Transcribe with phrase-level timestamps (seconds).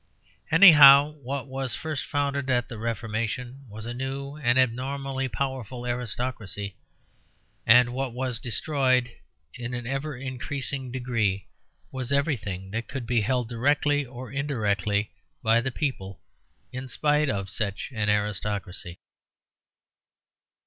[0.49, 6.75] Anyhow, what was first founded at the Reformation was a new and abnormally powerful aristocracy,
[7.67, 9.11] and what was destroyed,
[9.53, 11.45] in an ever increasing degree,
[11.91, 15.11] was everything that could be held, directly or indirectly,
[15.43, 16.19] by the people
[16.71, 18.97] in spite of such an aristocracy.